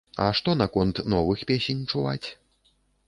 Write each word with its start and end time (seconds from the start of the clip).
А 0.23 0.27
што 0.37 0.53
наконт 0.61 1.03
новых 1.13 1.43
песень 1.53 1.85
чуваць? 1.93 2.27